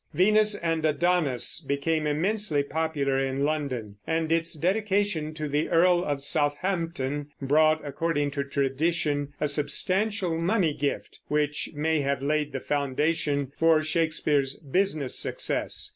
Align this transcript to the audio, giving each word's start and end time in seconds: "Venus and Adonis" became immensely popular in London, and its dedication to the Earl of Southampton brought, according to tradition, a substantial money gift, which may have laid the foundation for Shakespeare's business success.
"Venus 0.15 0.55
and 0.55 0.83
Adonis" 0.83 1.59
became 1.61 2.07
immensely 2.07 2.63
popular 2.63 3.19
in 3.19 3.43
London, 3.43 3.97
and 4.07 4.31
its 4.31 4.55
dedication 4.55 5.31
to 5.35 5.47
the 5.47 5.69
Earl 5.69 6.03
of 6.03 6.23
Southampton 6.23 7.27
brought, 7.39 7.85
according 7.85 8.31
to 8.31 8.43
tradition, 8.43 9.33
a 9.39 9.47
substantial 9.47 10.39
money 10.39 10.73
gift, 10.73 11.19
which 11.27 11.69
may 11.75 11.99
have 11.99 12.23
laid 12.23 12.51
the 12.51 12.59
foundation 12.59 13.51
for 13.55 13.83
Shakespeare's 13.83 14.55
business 14.55 15.19
success. 15.19 15.89